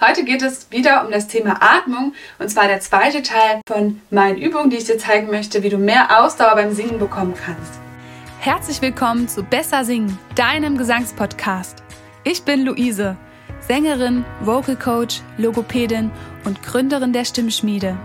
Heute 0.00 0.24
geht 0.24 0.40
es 0.40 0.70
wieder 0.70 1.04
um 1.04 1.12
das 1.12 1.26
Thema 1.26 1.58
Atmung 1.60 2.14
und 2.38 2.48
zwar 2.48 2.68
der 2.68 2.80
zweite 2.80 3.22
Teil 3.22 3.60
von 3.66 4.00
meinen 4.10 4.38
Übungen, 4.38 4.70
die 4.70 4.78
ich 4.78 4.84
dir 4.84 4.96
zeigen 4.96 5.26
möchte, 5.30 5.62
wie 5.62 5.68
du 5.68 5.76
mehr 5.76 6.22
Ausdauer 6.22 6.54
beim 6.54 6.72
Singen 6.72 6.98
bekommen 6.98 7.34
kannst. 7.34 7.78
Herzlich 8.38 8.80
willkommen 8.80 9.28
zu 9.28 9.42
Besser 9.42 9.84
Singen, 9.84 10.18
deinem 10.36 10.78
Gesangspodcast. 10.78 11.82
Ich 12.24 12.44
bin 12.44 12.64
Luise, 12.64 13.18
Sängerin, 13.60 14.24
Vocal 14.40 14.76
Coach, 14.76 15.20
Logopädin 15.36 16.10
und 16.46 16.62
Gründerin 16.62 17.12
der 17.12 17.26
Stimmschmiede. 17.26 17.98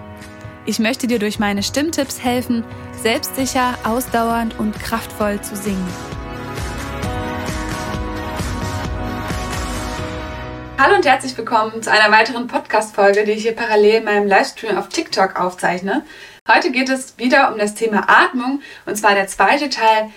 Ich 0.66 0.80
möchte 0.80 1.08
dir 1.08 1.20
durch 1.20 1.40
meine 1.40 1.64
Stimmtipps 1.64 2.22
helfen, 2.22 2.66
selbstsicher, 3.02 3.76
ausdauernd 3.86 4.60
und 4.60 4.78
kraftvoll 4.82 5.40
zu 5.40 5.56
singen. 5.56 6.15
Hallo 10.78 10.96
und 10.96 11.06
herzlich 11.06 11.38
willkommen 11.38 11.82
zu 11.82 11.90
einer 11.90 12.12
weiteren 12.12 12.48
Podcast-Folge, 12.48 13.24
die 13.24 13.32
ich 13.32 13.44
hier 13.44 13.56
parallel 13.56 14.00
in 14.00 14.04
meinem 14.04 14.28
Livestream 14.28 14.78
auf 14.78 14.90
TikTok 14.90 15.40
aufzeichne. 15.40 16.04
Heute 16.50 16.70
geht 16.70 16.90
es 16.90 17.18
wieder 17.18 17.54
um 17.54 17.58
das 17.58 17.76
Thema 17.76 18.10
Atmung 18.10 18.62
und 18.86 18.98
zwar 18.98 19.16
der 19.16 19.28
zweite 19.28 19.70
Teil 19.70 20.10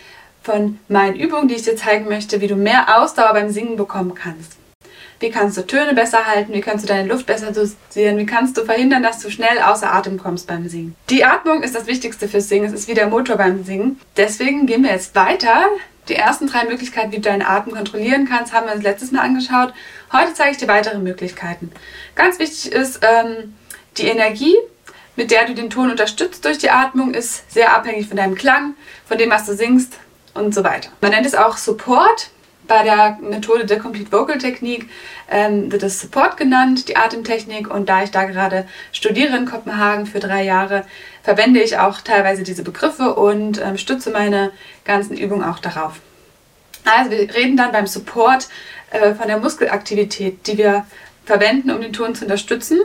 von 0.43 0.81
meinen 0.89 1.15
Übungen, 1.15 1.47
die 1.47 1.55
ich 1.55 1.63
dir 1.63 1.77
zeigen 1.77 2.09
möchte, 2.09 2.41
wie 2.41 2.49
du 2.49 2.57
mehr 2.57 2.99
Ausdauer 2.99 3.35
beim 3.35 3.51
Singen 3.51 3.77
bekommen 3.77 4.17
kannst. 4.17 4.57
Wie 5.21 5.31
kannst 5.31 5.57
du 5.57 5.67
Töne 5.67 5.95
besser 5.95 6.27
halten? 6.27 6.53
Wie 6.53 6.61
kannst 6.61 6.85
du 6.85 6.89
deine 6.89 7.09
Luft 7.09 7.27
besser 7.27 7.53
dosieren? 7.53 8.19
Wie 8.19 8.27
kannst 8.27 8.57
du 8.57 8.65
verhindern, 8.65 9.05
dass 9.05 9.21
du 9.21 9.31
schnell 9.31 9.61
außer 9.65 9.93
Atem 9.93 10.19
kommst 10.19 10.49
beim 10.49 10.69
Singen? 10.69 10.97
Die 11.09 11.25
Atmung 11.25 11.63
ist 11.63 11.77
das 11.77 11.87
Wichtigste 11.87 12.29
fürs 12.29 12.49
Singen. 12.49 12.67
Es 12.67 12.73
ist 12.73 12.89
wie 12.89 12.95
der 12.95 13.07
Motor 13.07 13.37
beim 13.37 13.65
Singen. 13.65 14.01
Deswegen 14.17 14.67
gehen 14.67 14.83
wir 14.83 14.91
jetzt 14.91 15.15
weiter 15.15 15.67
die 16.09 16.15
ersten 16.15 16.47
drei 16.47 16.65
Möglichkeiten, 16.65 17.13
wie 17.13 17.17
du 17.17 17.23
deinen 17.23 17.43
Atem 17.43 17.73
kontrollieren 17.75 18.29
kannst, 18.29 18.53
haben 18.53 18.67
wir 18.67 18.75
uns 18.75 18.83
letztes 18.83 19.13
Mal 19.13 19.23
angeschaut. 19.23 19.73
Heute 20.13 20.35
zeige 20.35 20.53
ich 20.53 20.57
dir 20.57 20.69
weitere 20.69 20.99
Möglichkeiten. 20.99 21.71
Ganz 22.15 22.39
wichtig 22.39 22.73
ist, 22.73 23.01
ähm, 23.03 23.55
die 23.97 24.07
Energie, 24.07 24.57
mit 25.17 25.31
der 25.31 25.47
du 25.47 25.55
den 25.55 25.71
Ton 25.71 25.91
unterstützt 25.91 26.45
durch 26.45 26.59
die 26.59 26.71
Atmung, 26.71 27.15
ist 27.15 27.51
sehr 27.53 27.75
abhängig 27.75 28.09
von 28.09 28.17
deinem 28.17 28.35
Klang, 28.35 28.75
von 29.07 29.19
dem, 29.19 29.31
was 29.31 29.47
du 29.47 29.55
singst 29.55 29.95
und 30.35 30.55
so 30.55 30.65
weiter. 30.65 30.91
Man 31.01 31.11
nennt 31.11 31.27
es 31.27 31.35
auch 31.35 31.57
Support. 31.57 32.31
Bei 32.69 32.83
der 32.83 33.19
Methode 33.23 33.65
der 33.65 33.79
Complete 33.79 34.13
Vocal 34.13 34.37
Technik 34.37 34.91
ähm, 35.31 35.73
wird 35.73 35.83
es 35.83 36.01
Support 36.01 36.37
genannt, 36.37 36.89
die 36.89 36.97
Atemtechnik. 36.97 37.69
Und 37.69 37.89
da 37.89 38.03
ich 38.03 38.11
da 38.11 38.25
gerade 38.25 38.67
studiere 38.93 39.37
in 39.39 39.47
Kopenhagen 39.47 40.05
für 40.05 40.21
drei 40.21 40.45
Jahre, 40.45 40.85
verwende 41.23 41.61
ich 41.61 41.79
auch 41.79 42.03
teilweise 42.03 42.43
diese 42.43 42.63
Begriffe 42.63 43.15
und 43.15 43.61
ähm, 43.61 43.79
stütze 43.79 44.11
meine 44.11 44.53
ganzen 44.85 45.17
Übungen 45.17 45.45
auch 45.45 45.59
darauf. 45.59 46.01
Also 46.85 47.11
wir 47.11 47.35
reden 47.35 47.57
dann 47.57 47.73
beim 47.73 47.87
Support 47.87 48.49
äh, 48.91 49.15
von 49.15 49.29
der 49.29 49.39
Muskelaktivität, 49.39 50.47
die 50.47 50.59
wir 50.59 50.87
verwenden, 51.25 51.71
um 51.71 51.81
den 51.81 51.93
Ton 51.95 52.15
zu 52.15 52.25
unterstützen. 52.25 52.81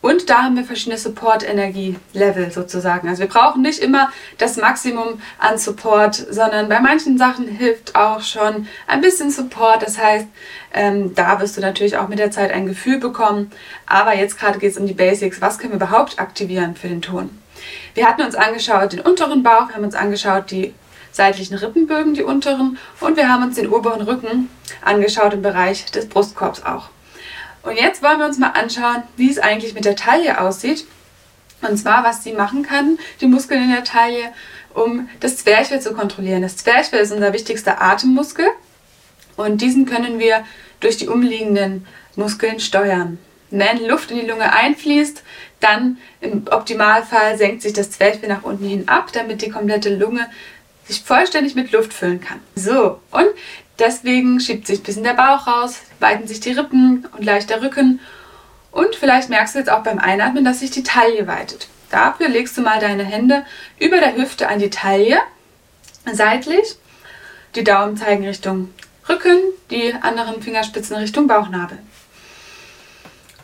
Und 0.00 0.30
da 0.30 0.44
haben 0.44 0.56
wir 0.56 0.64
verschiedene 0.64 0.96
Support-Energie-Level 0.96 2.52
sozusagen. 2.52 3.08
Also 3.08 3.22
wir 3.22 3.28
brauchen 3.28 3.62
nicht 3.62 3.80
immer 3.80 4.10
das 4.38 4.56
Maximum 4.56 5.20
an 5.38 5.58
Support, 5.58 6.14
sondern 6.14 6.68
bei 6.68 6.78
manchen 6.80 7.18
Sachen 7.18 7.48
hilft 7.48 7.96
auch 7.96 8.20
schon 8.20 8.68
ein 8.86 9.00
bisschen 9.00 9.30
Support. 9.30 9.82
Das 9.82 9.98
heißt, 9.98 10.26
ähm, 10.72 11.14
da 11.14 11.40
wirst 11.40 11.56
du 11.56 11.60
natürlich 11.60 11.96
auch 11.96 12.08
mit 12.08 12.20
der 12.20 12.30
Zeit 12.30 12.52
ein 12.52 12.66
Gefühl 12.66 12.98
bekommen. 12.98 13.50
Aber 13.86 14.14
jetzt 14.14 14.38
gerade 14.38 14.58
geht 14.60 14.70
es 14.72 14.78
um 14.78 14.86
die 14.86 14.94
Basics. 14.94 15.40
Was 15.40 15.58
können 15.58 15.72
wir 15.72 15.84
überhaupt 15.84 16.20
aktivieren 16.20 16.76
für 16.76 16.88
den 16.88 17.02
Ton? 17.02 17.30
Wir 17.94 18.06
hatten 18.06 18.22
uns 18.22 18.36
angeschaut 18.36 18.92
den 18.92 19.00
unteren 19.00 19.42
Bauch, 19.42 19.68
wir 19.68 19.74
haben 19.74 19.84
uns 19.84 19.96
angeschaut 19.96 20.50
die 20.52 20.74
seitlichen 21.10 21.56
Rippenbögen, 21.56 22.14
die 22.14 22.22
unteren, 22.22 22.78
und 23.00 23.16
wir 23.16 23.28
haben 23.28 23.42
uns 23.42 23.56
den 23.56 23.68
oberen 23.68 24.02
Rücken 24.02 24.48
angeschaut 24.82 25.32
im 25.34 25.42
Bereich 25.42 25.86
des 25.86 26.08
Brustkorbs 26.08 26.62
auch. 26.64 26.90
Und 27.62 27.76
jetzt 27.76 28.02
wollen 28.02 28.18
wir 28.18 28.26
uns 28.26 28.38
mal 28.38 28.50
anschauen, 28.50 29.02
wie 29.16 29.30
es 29.30 29.38
eigentlich 29.38 29.74
mit 29.74 29.84
der 29.84 29.96
Taille 29.96 30.40
aussieht. 30.40 30.86
Und 31.60 31.76
zwar, 31.76 32.04
was 32.04 32.22
sie 32.22 32.32
machen 32.32 32.62
kann, 32.62 32.98
die 33.20 33.26
Muskeln 33.26 33.64
in 33.64 33.72
der 33.72 33.84
Taille, 33.84 34.32
um 34.74 35.08
das 35.20 35.38
Zwerchfell 35.38 35.80
zu 35.80 35.92
kontrollieren. 35.92 36.42
Das 36.42 36.56
Zwerchfell 36.56 37.00
ist 37.00 37.12
unser 37.12 37.32
wichtigster 37.32 37.82
Atemmuskel 37.82 38.46
und 39.36 39.60
diesen 39.60 39.86
können 39.86 40.18
wir 40.18 40.44
durch 40.80 40.96
die 40.96 41.08
umliegenden 41.08 41.86
Muskeln 42.16 42.60
steuern. 42.60 43.18
Wenn 43.50 43.86
Luft 43.86 44.10
in 44.10 44.18
die 44.18 44.26
Lunge 44.26 44.52
einfließt, 44.52 45.22
dann 45.60 45.98
im 46.20 46.44
Optimalfall 46.50 47.38
senkt 47.38 47.62
sich 47.62 47.72
das 47.72 47.90
Zwerchfell 47.90 48.28
nach 48.28 48.42
unten 48.42 48.68
hin 48.68 48.88
ab, 48.88 49.10
damit 49.12 49.42
die 49.42 49.50
komplette 49.50 49.94
Lunge 49.94 50.28
sich 50.86 51.02
vollständig 51.02 51.54
mit 51.54 51.72
Luft 51.72 51.92
füllen 51.92 52.20
kann. 52.20 52.40
So, 52.54 53.00
und 53.10 53.28
deswegen 53.78 54.40
schiebt 54.40 54.66
sich 54.66 54.80
ein 54.80 54.82
bisschen 54.82 55.04
der 55.04 55.14
Bauch 55.14 55.46
raus, 55.46 55.80
weiten 56.00 56.26
sich 56.26 56.40
die 56.40 56.52
Rippen 56.52 57.06
und 57.16 57.24
leicht 57.24 57.50
der 57.50 57.62
Rücken. 57.62 58.00
Und 58.70 58.94
vielleicht 58.94 59.28
merkst 59.28 59.54
du 59.54 59.58
jetzt 59.58 59.70
auch 59.70 59.82
beim 59.82 59.98
Einatmen, 59.98 60.44
dass 60.44 60.60
sich 60.60 60.70
die 60.70 60.82
Taille 60.82 61.26
weitet. 61.26 61.68
Dafür 61.90 62.28
legst 62.28 62.56
du 62.56 62.62
mal 62.62 62.80
deine 62.80 63.04
Hände 63.04 63.44
über 63.78 63.98
der 63.98 64.16
Hüfte 64.16 64.48
an 64.48 64.58
die 64.58 64.70
Taille, 64.70 65.18
seitlich. 66.12 66.76
Die 67.54 67.64
Daumen 67.64 67.96
zeigen 67.96 68.26
Richtung 68.26 68.72
Rücken, 69.08 69.38
die 69.70 69.94
anderen 69.94 70.42
Fingerspitzen 70.42 70.96
Richtung 70.96 71.26
Bauchnabel. 71.26 71.78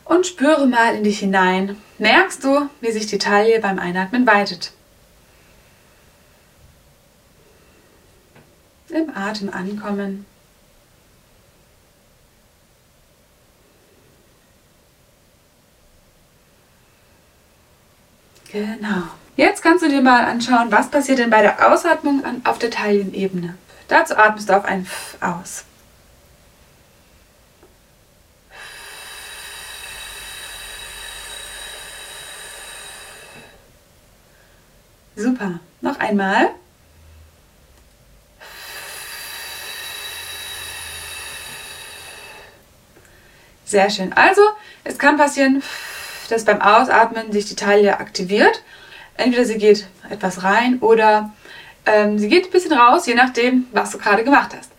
Und 0.04 0.26
spüre 0.26 0.66
mal 0.66 0.94
in 0.94 1.04
dich 1.04 1.20
hinein. 1.20 1.80
Merkst 1.98 2.44
du, 2.44 2.68
wie 2.82 2.92
sich 2.92 3.06
die 3.06 3.18
Taille 3.18 3.60
beim 3.60 3.78
Einatmen 3.78 4.26
weitet? 4.26 4.72
Im 8.94 9.16
Atem 9.16 9.52
ankommen. 9.52 10.26
Genau. 18.50 19.02
Jetzt 19.36 19.62
kannst 19.62 19.84
du 19.84 19.88
dir 19.88 20.00
mal 20.00 20.26
anschauen, 20.26 20.70
was 20.70 20.88
passiert 20.88 21.18
denn 21.18 21.30
bei 21.30 21.42
der 21.42 21.72
Ausatmung 21.72 22.22
auf 22.44 22.58
der 22.58 22.70
Taillenebene. 22.70 23.56
Dazu 23.88 24.16
atmest 24.16 24.48
du 24.48 24.56
auf 24.56 24.64
ein 24.64 24.82
F 24.82 25.16
aus. 25.20 25.64
Super. 35.16 35.58
Noch 35.80 35.98
einmal. 35.98 36.50
Sehr 43.74 43.90
schön. 43.90 44.12
Also, 44.12 44.40
es 44.84 44.98
kann 44.98 45.16
passieren, 45.16 45.60
dass 46.30 46.44
beim 46.44 46.60
Ausatmen 46.60 47.32
sich 47.32 47.46
die 47.46 47.56
Taille 47.56 47.98
aktiviert. 47.98 48.62
Entweder 49.16 49.44
sie 49.44 49.58
geht 49.58 49.88
etwas 50.08 50.44
rein 50.44 50.78
oder 50.78 51.32
ähm, 51.84 52.16
sie 52.16 52.28
geht 52.28 52.44
ein 52.44 52.50
bisschen 52.52 52.72
raus, 52.72 53.04
je 53.06 53.14
nachdem, 53.14 53.66
was 53.72 53.90
du 53.90 53.98
gerade 53.98 54.22
gemacht 54.22 54.50
hast. 54.56 54.70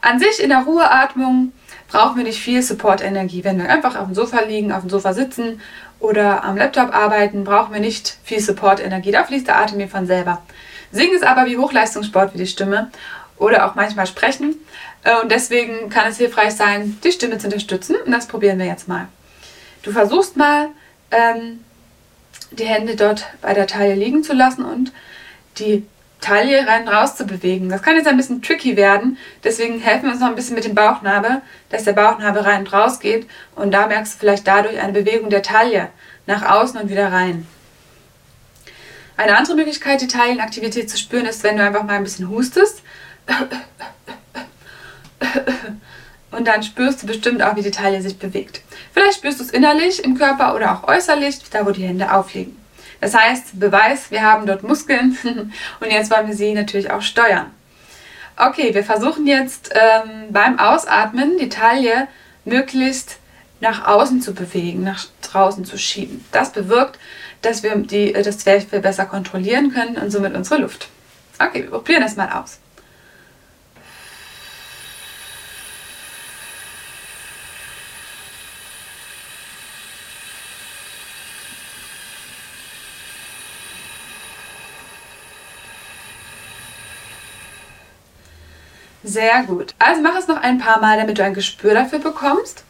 An 0.00 0.18
sich 0.18 0.42
in 0.42 0.48
der 0.48 0.60
Ruheatmung 0.60 1.52
brauchen 1.88 2.16
wir 2.16 2.24
nicht 2.24 2.40
viel 2.40 2.62
Support-Energie. 2.62 3.44
Wenn 3.44 3.58
wir 3.58 3.68
einfach 3.68 3.96
auf 3.96 4.06
dem 4.06 4.14
Sofa 4.14 4.40
liegen, 4.40 4.72
auf 4.72 4.80
dem 4.80 4.88
Sofa 4.88 5.12
sitzen 5.12 5.60
oder 6.00 6.42
am 6.42 6.56
Laptop 6.56 6.94
arbeiten, 6.96 7.44
brauchen 7.44 7.74
wir 7.74 7.80
nicht 7.80 8.16
viel 8.24 8.40
Support-Energie. 8.40 9.12
Da 9.12 9.24
fließt 9.24 9.46
der 9.46 9.58
Atem 9.58 9.76
mir 9.76 9.88
von 9.88 10.06
selber. 10.06 10.40
Singen 10.90 11.16
ist 11.16 11.22
aber 11.22 11.44
wie 11.44 11.58
Hochleistungssport 11.58 12.32
für 12.32 12.38
die 12.38 12.46
Stimme 12.46 12.90
oder 13.36 13.66
auch 13.66 13.74
manchmal 13.74 14.06
sprechen. 14.06 14.56
Äh, 15.04 15.20
und 15.22 15.30
deswegen 15.30 15.90
kann 15.90 16.08
es 16.08 16.18
hilfreich 16.18 16.54
sein, 16.54 16.98
die 17.04 17.12
Stimme 17.12 17.38
zu 17.38 17.46
unterstützen. 17.46 17.96
Und 18.04 18.12
das 18.12 18.26
probieren 18.26 18.58
wir 18.58 18.66
jetzt 18.66 18.88
mal. 18.88 19.08
Du 19.82 19.92
versuchst 19.92 20.36
mal, 20.36 20.68
ähm, 21.10 21.64
die 22.50 22.64
Hände 22.64 22.96
dort 22.96 23.26
bei 23.40 23.54
der 23.54 23.66
Taille 23.66 23.94
liegen 23.94 24.22
zu 24.22 24.32
lassen 24.32 24.64
und 24.64 24.92
die 25.58 25.86
Taille 26.20 26.66
rein 26.66 26.88
raus 26.88 27.16
zu 27.16 27.26
bewegen. 27.26 27.68
Das 27.68 27.82
kann 27.82 27.96
jetzt 27.96 28.08
ein 28.08 28.16
bisschen 28.16 28.42
tricky 28.42 28.76
werden, 28.76 29.18
deswegen 29.44 29.78
helfen 29.80 30.06
wir 30.06 30.12
uns 30.12 30.20
noch 30.20 30.28
ein 30.28 30.34
bisschen 30.34 30.56
mit 30.56 30.64
dem 30.64 30.74
Bauchnabel, 30.74 31.42
dass 31.70 31.84
der 31.84 31.92
Bauchnabel 31.92 32.42
rein 32.42 32.60
und 32.60 32.72
raus 32.72 32.98
geht 32.98 33.28
und 33.54 33.70
da 33.70 33.86
merkst 33.86 34.14
du 34.14 34.18
vielleicht 34.18 34.46
dadurch 34.46 34.80
eine 34.80 34.92
Bewegung 34.92 35.30
der 35.30 35.42
Taille 35.42 35.90
nach 36.26 36.42
außen 36.42 36.80
und 36.80 36.90
wieder 36.90 37.12
rein. 37.12 37.46
Eine 39.16 39.36
andere 39.36 39.56
Möglichkeit, 39.56 40.00
die 40.00 40.06
Taillenaktivität 40.06 40.90
zu 40.90 40.96
spüren, 40.96 41.26
ist, 41.26 41.42
wenn 41.42 41.56
du 41.56 41.64
einfach 41.64 41.82
mal 41.82 41.94
ein 41.94 42.04
bisschen 42.04 42.28
hustest. 42.28 42.82
Und 46.30 46.46
dann 46.46 46.62
spürst 46.62 47.02
du 47.02 47.06
bestimmt 47.06 47.42
auch, 47.42 47.56
wie 47.56 47.62
die 47.62 47.70
Taille 47.70 48.02
sich 48.02 48.18
bewegt. 48.18 48.60
Vielleicht 48.92 49.18
spürst 49.18 49.40
du 49.40 49.44
es 49.44 49.50
innerlich 49.50 50.04
im 50.04 50.16
Körper 50.16 50.54
oder 50.54 50.72
auch 50.72 50.88
äußerlich, 50.88 51.38
da 51.50 51.64
wo 51.64 51.70
die 51.70 51.86
Hände 51.86 52.12
aufliegen. 52.12 52.56
Das 53.00 53.14
heißt, 53.14 53.58
Beweis, 53.58 54.10
wir 54.10 54.22
haben 54.22 54.46
dort 54.46 54.62
Muskeln 54.62 55.16
und 55.80 55.90
jetzt 55.90 56.10
wollen 56.10 56.28
wir 56.28 56.34
sie 56.34 56.52
natürlich 56.52 56.90
auch 56.90 57.02
steuern. 57.02 57.46
Okay, 58.36 58.74
wir 58.74 58.84
versuchen 58.84 59.26
jetzt 59.26 59.70
ähm, 59.72 60.30
beim 60.30 60.58
Ausatmen 60.58 61.38
die 61.38 61.48
Taille 61.48 62.08
möglichst 62.44 63.18
nach 63.60 63.86
außen 63.86 64.20
zu 64.20 64.34
bewegen, 64.34 64.84
nach 64.84 65.06
draußen 65.22 65.64
zu 65.64 65.78
schieben. 65.78 66.24
Das 66.30 66.52
bewirkt, 66.52 66.98
dass 67.42 67.62
wir 67.62 67.74
die, 67.76 68.12
das 68.12 68.38
Zwerchfell 68.38 68.80
besser 68.80 69.06
kontrollieren 69.06 69.72
können 69.72 69.96
und 69.96 70.10
somit 70.10 70.34
unsere 70.34 70.60
Luft. 70.60 70.88
Okay, 71.38 71.62
wir 71.62 71.70
probieren 71.70 72.02
das 72.02 72.16
mal 72.16 72.30
aus. 72.30 72.58
Sehr 89.04 89.44
gut. 89.44 89.74
Also 89.78 90.02
mach 90.02 90.16
es 90.16 90.28
noch 90.28 90.42
ein 90.42 90.58
paar 90.58 90.80
Mal, 90.80 90.98
damit 90.98 91.18
du 91.18 91.24
ein 91.24 91.34
Gespür 91.34 91.74
dafür 91.74 92.00
bekommst. 92.00 92.64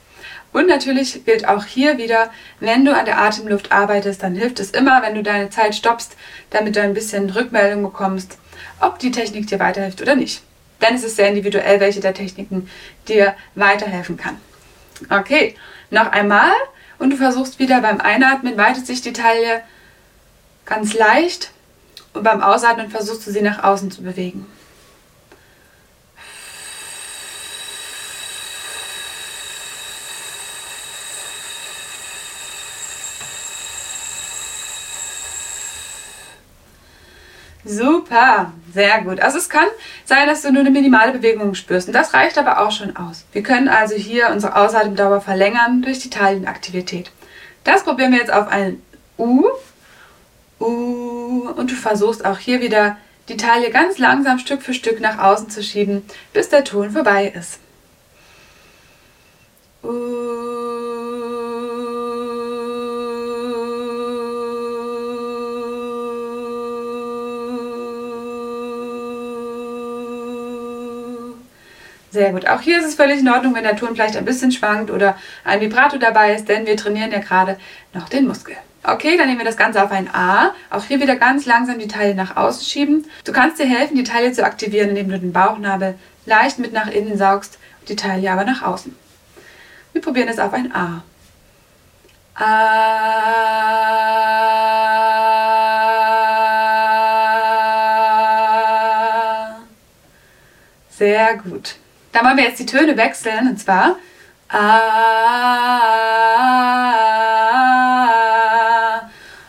Und 0.53 0.67
natürlich 0.67 1.25
gilt 1.25 1.47
auch 1.47 1.65
hier 1.65 1.99
wieder, 1.99 2.31
wenn 2.61 2.85
du 2.85 2.95
an 2.95 3.05
der 3.05 3.21
Atemluft 3.21 3.71
arbeitest, 3.71 4.23
dann 4.23 4.35
hilft 4.35 4.61
es 4.61 4.71
immer, 4.71 5.03
wenn 5.03 5.15
du 5.15 5.23
deine 5.23 5.51
Zeit 5.51 5.75
stoppst, 5.75 6.17
damit 6.51 6.77
du 6.77 6.83
ein 6.83 6.95
bisschen 6.95 7.29
Rückmeldung 7.31 7.83
bekommst, 7.83 8.39
ob 8.81 8.99
die 8.99 9.11
Technik 9.11 9.47
dir 9.47 9.59
weiterhilft 9.59 10.01
oder 10.01 10.17
nicht. 10.17 10.43
Denn 10.81 10.95
es 10.95 11.05
ist 11.05 11.17
sehr 11.17 11.29
individuell, 11.29 11.81
welche 11.81 12.01
der 12.01 12.15
Techniken 12.15 12.71
dir 13.09 13.35
weiterhelfen 13.55 14.17
kann. 14.17 14.41
Okay, 15.11 15.55
noch 15.91 16.13
einmal 16.13 16.53
und 16.99 17.11
du 17.11 17.17
versuchst 17.17 17.59
wieder 17.59 17.81
beim 17.81 18.01
Einatmen 18.01 18.57
weitet 18.57 18.87
sich 18.87 19.01
die 19.01 19.13
Taille 19.13 19.63
ganz 20.65 20.95
leicht 20.95 21.51
und 22.15 22.23
beim 22.23 22.43
Ausatmen 22.43 22.91
versuchst 22.91 23.27
du 23.27 23.31
sie 23.31 23.43
nach 23.43 23.63
außen 23.63 23.91
zu 23.91 24.03
bewegen. 24.03 24.47
Super, 37.69 38.53
sehr 38.73 39.03
gut. 39.03 39.21
Also 39.21 39.37
es 39.37 39.51
kann 39.51 39.67
sein, 40.07 40.27
dass 40.27 40.41
du 40.41 40.51
nur 40.51 40.61
eine 40.61 40.71
minimale 40.71 41.13
Bewegung 41.13 41.55
spürst 41.55 41.87
und 41.87 41.93
das 41.93 42.15
reicht 42.15 42.39
aber 42.39 42.61
auch 42.61 42.73
schon 42.73 42.97
aus. 42.97 43.27
Wir 43.33 43.43
können 43.43 43.69
also 43.69 43.95
hier 43.95 44.31
unsere 44.31 44.57
Ausatemdauer 44.57 45.21
verlängern 45.21 45.83
durch 45.83 45.99
die 45.99 46.09
Taillenaktivität. 46.09 47.11
Das 47.65 47.85
probieren 47.85 48.13
wir 48.13 48.21
jetzt 48.21 48.33
auf 48.33 48.49
ein 48.49 48.83
U. 49.19 49.45
U 50.61 51.51
und 51.57 51.71
du 51.71 51.75
versuchst 51.75 52.25
auch 52.25 52.39
hier 52.39 52.63
wieder 52.63 52.97
die 53.29 53.37
Taille 53.37 53.69
ganz 53.69 53.99
langsam 53.99 54.39
Stück 54.39 54.63
für 54.63 54.73
Stück 54.73 55.01
nach 55.01 55.19
außen 55.19 55.51
zu 55.51 55.63
schieben, 55.63 56.03
bis 56.33 56.49
der 56.49 56.65
Ton 56.65 56.93
vorbei 56.93 57.31
ist. 57.37 57.61
U 59.83 60.49
Sehr 72.11 72.33
gut. 72.33 72.47
Auch 72.49 72.61
hier 72.61 72.79
ist 72.79 72.87
es 72.87 72.95
völlig 72.95 73.21
in 73.21 73.29
Ordnung, 73.29 73.55
wenn 73.55 73.65
der 73.65 73.77
Ton 73.77 73.95
vielleicht 73.95 74.17
ein 74.17 74.25
bisschen 74.25 74.51
schwankt 74.51 74.91
oder 74.91 75.17
ein 75.45 75.61
Vibrato 75.61 75.99
dabei 75.99 76.35
ist, 76.35 76.49
denn 76.49 76.67
wir 76.67 76.77
trainieren 76.77 77.13
ja 77.13 77.19
gerade 77.19 77.59
noch 77.93 78.09
den 78.09 78.27
Muskel. 78.27 78.57
Okay, 78.83 79.17
dann 79.19 79.27
nehmen 79.27 79.41
wir 79.41 79.45
das 79.45 79.57
Ganze 79.59 79.83
auf 79.83 79.91
ein 79.91 80.09
A. 80.15 80.55
Auch 80.71 80.85
hier 80.85 81.01
wieder 81.01 81.17
ganz 81.17 81.45
langsam 81.45 81.79
die 81.79 81.89
Taille 81.89 82.15
nach 82.15 82.37
außen 82.37 82.65
schieben. 82.65 83.05
Du 83.25 83.33
kannst 83.33 83.59
dir 83.59 83.67
helfen, 83.67 83.97
die 83.97 84.05
Taille 84.05 84.33
zu 84.33 84.45
aktivieren, 84.45 84.91
indem 84.91 85.11
du 85.11 85.19
den 85.19 85.33
Bauchnabel 85.33 85.97
leicht 86.25 86.59
mit 86.59 86.73
nach 86.73 86.89
innen 86.89 87.19
saugst, 87.19 87.59
die 87.89 87.97
Taille 87.97 88.31
aber 88.31 88.45
nach 88.45 88.63
außen. 88.63 88.97
Wir 89.93 90.01
probieren 90.01 90.29
es 90.29 90.39
auf 90.39 90.53
ein 90.55 90.73
A. 90.75 91.03
A. 92.35 93.19
Sehr 100.91 101.37
gut. 101.37 101.77
Da 102.13 102.25
wollen 102.25 102.37
wir 102.37 102.45
jetzt 102.45 102.59
die 102.59 102.67
Töne 102.67 102.97
wechseln 102.97 103.49
und 103.49 103.59
zwar 103.59 103.97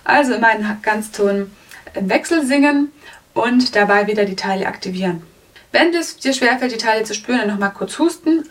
Also 0.03 0.33
immer 0.33 0.47
einen 0.47 0.81
Ganzton 0.81 1.55
im 1.93 2.09
Wechsel 2.09 2.45
singen 2.45 2.91
und 3.33 3.75
dabei 3.75 4.07
wieder 4.07 4.25
die 4.25 4.35
Teile 4.35 4.67
aktivieren. 4.67 5.23
Wenn 5.71 5.93
es 5.93 6.17
dir 6.17 6.33
schwerfällt, 6.33 6.73
die 6.73 6.77
Teile 6.77 7.05
zu 7.05 7.13
spüren, 7.13 7.39
dann 7.39 7.47
nochmal 7.47 7.71
kurz 7.71 7.97
husten. 7.97 8.43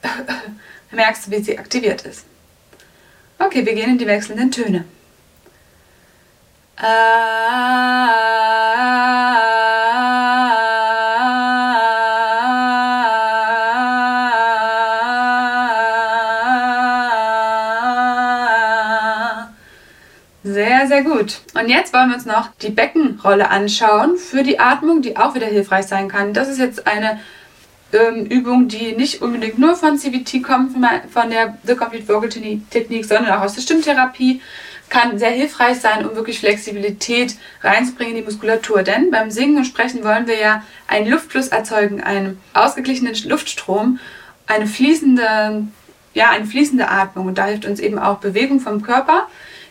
Dann 0.00 0.32
merkst 0.92 1.26
du, 1.26 1.30
wie 1.32 1.42
sie 1.42 1.58
aktiviert 1.58 2.02
ist. 2.02 2.24
Okay, 3.38 3.66
wir 3.66 3.74
gehen 3.74 3.90
in 3.90 3.98
die 3.98 4.06
wechselnden 4.06 4.50
Töne. 4.50 4.84
sehr 6.80 8.27
gut. 21.08 21.40
Und 21.54 21.68
jetzt 21.68 21.92
wollen 21.92 22.10
wir 22.10 22.16
uns 22.16 22.26
noch 22.26 22.50
die 22.62 22.70
Beckenrolle 22.70 23.50
anschauen 23.50 24.16
für 24.16 24.42
die 24.42 24.60
Atmung, 24.60 25.02
die 25.02 25.16
auch 25.16 25.34
wieder 25.34 25.46
hilfreich 25.46 25.86
sein 25.86 26.08
kann. 26.08 26.32
Das 26.34 26.48
ist 26.48 26.58
jetzt 26.58 26.86
eine 26.86 27.20
ähm, 27.92 28.26
Übung, 28.26 28.68
die 28.68 28.92
nicht 28.92 29.22
unbedingt 29.22 29.58
nur 29.58 29.74
von 29.74 29.98
CVT 29.98 30.42
kommt, 30.42 30.72
von 31.10 31.30
der 31.30 31.58
The 31.64 31.74
Complete 31.74 32.08
Vocal 32.08 32.28
Technik, 32.28 33.04
sondern 33.04 33.32
auch 33.32 33.42
aus 33.42 33.54
der 33.54 33.62
Stimmtherapie. 33.62 34.42
Kann 34.90 35.18
sehr 35.18 35.30
hilfreich 35.30 35.80
sein, 35.80 36.06
um 36.06 36.16
wirklich 36.16 36.38
Flexibilität 36.38 37.36
reinzubringen 37.62 38.16
in 38.16 38.22
die 38.22 38.24
Muskulatur. 38.24 38.82
Denn 38.82 39.10
beim 39.10 39.30
Singen 39.30 39.58
und 39.58 39.66
Sprechen 39.66 40.02
wollen 40.02 40.26
wir 40.26 40.38
ja 40.38 40.62
einen 40.86 41.10
Luftfluss 41.10 41.48
erzeugen, 41.48 42.02
einen 42.02 42.40
ausgeglichenen 42.54 43.14
Luftstrom, 43.26 43.98
eine 44.46 44.66
fließende, 44.66 45.66
ja, 46.14 46.30
eine 46.30 46.46
fließende 46.46 46.88
Atmung. 46.88 47.26
Und 47.26 47.36
da 47.36 47.46
hilft 47.46 47.66
uns 47.66 47.80
eben 47.80 47.98
auch 47.98 48.18
Bewegung 48.18 48.60
vom 48.60 48.80
Körper 48.80 49.28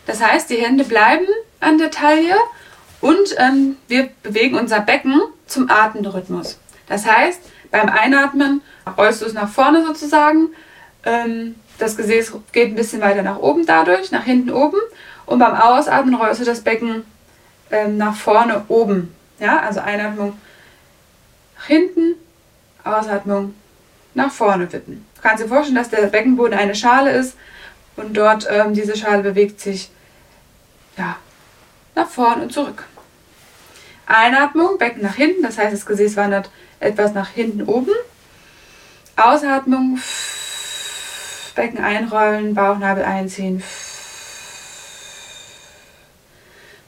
das 0.08 0.22
heißt, 0.22 0.48
die 0.48 0.56
Hände 0.56 0.84
bleiben 0.84 1.26
an 1.60 1.76
der 1.76 1.90
Taille 1.90 2.34
und 3.02 3.36
ähm, 3.36 3.76
wir 3.88 4.08
bewegen 4.22 4.56
unser 4.56 4.80
Becken 4.80 5.20
zum 5.46 5.70
Atemrhythmus. 5.70 6.58
Das 6.86 7.04
heißt, 7.04 7.42
beim 7.70 7.90
Einatmen 7.90 8.62
rollst 8.96 9.20
du 9.20 9.26
es 9.26 9.34
nach 9.34 9.50
vorne 9.50 9.84
sozusagen. 9.84 10.48
Ähm, 11.04 11.56
das 11.76 11.98
Gesäß 11.98 12.32
geht 12.52 12.68
ein 12.68 12.74
bisschen 12.74 13.02
weiter 13.02 13.22
nach 13.22 13.38
oben 13.38 13.66
dadurch, 13.66 14.10
nach 14.10 14.24
hinten 14.24 14.50
oben. 14.50 14.78
Und 15.26 15.40
beim 15.40 15.54
Ausatmen 15.54 16.14
rollst 16.14 16.40
du 16.40 16.46
das 16.46 16.62
Becken 16.62 17.04
ähm, 17.70 17.98
nach 17.98 18.16
vorne 18.16 18.64
oben. 18.68 19.14
Ja, 19.38 19.60
also 19.60 19.80
Einatmung 19.80 20.38
nach 21.58 21.66
hinten, 21.66 22.14
Ausatmung 22.82 23.54
nach 24.14 24.32
vorne 24.32 24.72
wippen. 24.72 25.04
Du 25.16 25.20
kannst 25.20 25.44
dir 25.44 25.48
vorstellen, 25.48 25.76
dass 25.76 25.90
der 25.90 26.06
Beckenboden 26.06 26.58
eine 26.58 26.74
Schale 26.74 27.10
ist 27.10 27.36
und 27.96 28.16
dort 28.16 28.48
ähm, 28.50 28.72
diese 28.72 28.96
Schale 28.96 29.22
bewegt 29.22 29.60
sich 29.60 29.90
ja, 30.98 31.16
nach 31.94 32.08
vorn 32.08 32.42
und 32.42 32.52
zurück. 32.52 32.84
Einatmung, 34.06 34.78
Becken 34.78 35.02
nach 35.02 35.14
hinten, 35.14 35.42
das 35.42 35.58
heißt, 35.58 35.72
das 35.72 35.86
Gesäß 35.86 36.16
wandert 36.16 36.50
etwas 36.80 37.14
nach 37.14 37.28
hinten 37.28 37.62
oben. 37.62 37.92
Ausatmung, 39.16 40.00
Becken 41.54 41.82
einrollen, 41.82 42.54
Bauchnabel 42.54 43.04
einziehen. 43.04 43.62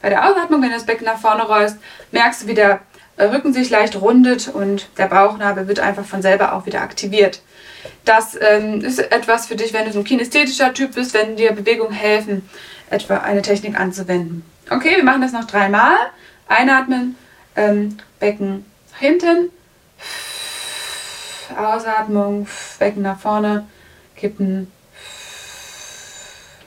Bei 0.01 0.09
der 0.09 0.29
Ausatmung, 0.29 0.63
wenn 0.63 0.71
du 0.71 0.77
das 0.77 0.87
Becken 0.87 1.05
nach 1.05 1.19
vorne 1.19 1.43
rollst, 1.43 1.77
merkst 2.11 2.43
du, 2.43 2.47
wie 2.47 2.55
der 2.55 2.81
Rücken 3.25 3.53
sich 3.53 3.71
leicht 3.71 4.01
rundet 4.01 4.49
und 4.49 4.89
der 4.99 5.07
Bauchnabel 5.07 5.69
wird 5.69 5.81
einfach 5.81 6.05
von 6.05 6.23
selber 6.23 6.55
auch 6.55 6.67
wieder 6.67 6.81
aktiviert. 6.83 7.41
Das 8.05 8.37
ähm, 8.41 8.83
ist 8.83 8.99
etwas 8.99 9.47
für 9.47 9.57
dich, 9.57 9.73
wenn 9.73 9.87
du 9.87 9.93
so 9.93 10.01
ein 10.01 10.05
kinästhetischer 10.05 10.75
Typ 10.75 10.95
bist, 10.95 11.15
wenn 11.15 11.37
dir 11.37 11.53
Bewegungen 11.53 11.93
helfen, 11.93 12.49
etwa 12.91 13.19
eine 13.19 13.43
Technik 13.43 13.79
anzuwenden. 13.79 14.45
Okay, 14.69 14.97
wir 14.97 15.05
machen 15.05 15.23
das 15.23 15.33
noch 15.33 15.45
dreimal. 15.45 15.95
Einatmen, 16.49 17.17
ähm, 17.57 17.99
Becken 18.19 18.65
hinten, 18.99 19.51
Ausatmung, 21.57 22.47
Becken 22.79 23.03
nach 23.03 23.19
vorne, 23.19 23.67
kippen 24.17 24.71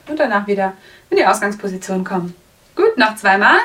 und 0.08 0.18
danach 0.18 0.46
wieder 0.46 0.72
in 1.10 1.16
die 1.16 1.26
Ausgangsposition 1.26 2.04
kommen. 2.04 2.34
Gut, 2.74 2.96
noch 2.98 3.16
zweimal. 3.16 3.56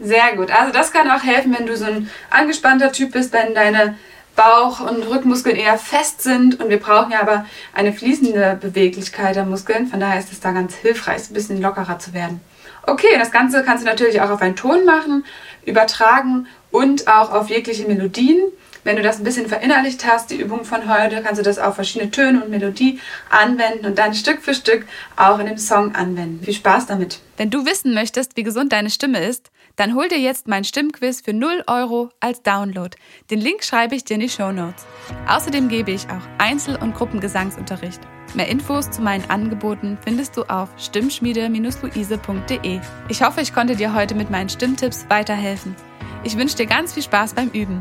Sehr 0.00 0.36
gut. 0.36 0.50
Also 0.50 0.72
das 0.72 0.92
kann 0.92 1.10
auch 1.10 1.22
helfen, 1.22 1.54
wenn 1.56 1.66
du 1.66 1.76
so 1.76 1.84
ein 1.84 2.10
angespannter 2.30 2.92
Typ 2.92 3.12
bist, 3.12 3.32
wenn 3.32 3.54
deine 3.54 3.96
Bauch- 4.36 4.80
und 4.80 5.08
Rückmuskeln 5.08 5.56
eher 5.56 5.78
fest 5.78 6.22
sind 6.22 6.60
und 6.60 6.68
wir 6.68 6.80
brauchen 6.80 7.12
ja 7.12 7.20
aber 7.20 7.46
eine 7.72 7.92
fließende 7.92 8.58
Beweglichkeit 8.60 9.36
der 9.36 9.44
Muskeln. 9.44 9.86
Von 9.86 10.00
daher 10.00 10.18
ist 10.18 10.32
es 10.32 10.40
da 10.40 10.50
ganz 10.50 10.74
hilfreich, 10.74 11.30
ein 11.30 11.34
bisschen 11.34 11.62
lockerer 11.62 11.98
zu 12.00 12.12
werden. 12.12 12.40
Okay, 12.86 13.16
das 13.18 13.30
Ganze 13.30 13.62
kannst 13.62 13.84
du 13.84 13.88
natürlich 13.88 14.20
auch 14.20 14.30
auf 14.30 14.42
einen 14.42 14.56
Ton 14.56 14.84
machen, 14.84 15.24
übertragen 15.64 16.48
und 16.70 17.06
auch 17.06 17.32
auf 17.32 17.48
jegliche 17.48 17.86
Melodien. 17.86 18.40
Wenn 18.84 18.96
du 18.96 19.02
das 19.02 19.18
ein 19.18 19.24
bisschen 19.24 19.48
verinnerlicht 19.48 20.06
hast, 20.06 20.30
die 20.30 20.36
Übung 20.36 20.64
von 20.64 20.88
heute, 20.88 21.22
kannst 21.22 21.40
du 21.40 21.42
das 21.42 21.58
auf 21.58 21.74
verschiedene 21.74 22.10
Töne 22.10 22.44
und 22.44 22.50
Melodie 22.50 23.00
anwenden 23.30 23.86
und 23.86 23.98
dann 23.98 24.12
Stück 24.14 24.42
für 24.42 24.54
Stück 24.54 24.86
auch 25.16 25.38
in 25.38 25.46
dem 25.46 25.56
Song 25.56 25.94
anwenden. 25.94 26.44
Viel 26.44 26.52
Spaß 26.52 26.84
damit. 26.86 27.20
Wenn 27.38 27.48
du 27.48 27.64
wissen 27.64 27.94
möchtest, 27.94 28.36
wie 28.36 28.42
gesund 28.42 28.72
deine 28.72 28.90
Stimme 28.90 29.24
ist, 29.24 29.50
dann 29.76 29.94
hol 29.94 30.08
dir 30.08 30.20
jetzt 30.20 30.48
mein 30.48 30.64
Stimmquiz 30.64 31.22
für 31.22 31.32
0 31.32 31.64
Euro 31.66 32.10
als 32.20 32.42
Download. 32.42 32.94
Den 33.30 33.40
Link 33.40 33.64
schreibe 33.64 33.96
ich 33.96 34.04
dir 34.04 34.14
in 34.14 34.20
die 34.20 34.28
Show 34.28 34.52
Notes. 34.52 34.84
Außerdem 35.26 35.68
gebe 35.68 35.90
ich 35.90 36.06
auch 36.10 36.20
Einzel- 36.38 36.76
und 36.76 36.94
Gruppengesangsunterricht. 36.94 38.00
Mehr 38.34 38.48
Infos 38.48 38.90
zu 38.90 39.00
meinen 39.00 39.30
Angeboten 39.30 39.96
findest 40.04 40.36
du 40.36 40.42
auf 40.44 40.68
stimmschmiede-luise.de. 40.76 42.80
Ich 43.08 43.22
hoffe, 43.22 43.40
ich 43.40 43.54
konnte 43.54 43.76
dir 43.76 43.94
heute 43.94 44.14
mit 44.14 44.28
meinen 44.30 44.50
Stimmtipps 44.50 45.06
weiterhelfen. 45.08 45.74
Ich 46.22 46.36
wünsche 46.36 46.56
dir 46.56 46.66
ganz 46.66 46.92
viel 46.92 47.02
Spaß 47.02 47.32
beim 47.34 47.48
Üben. 47.48 47.80